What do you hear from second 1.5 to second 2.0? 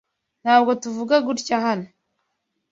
hano.